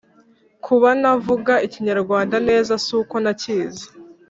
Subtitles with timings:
[0.65, 3.85] Kuba ntavuga ikinyarwanda neza suko ntakizi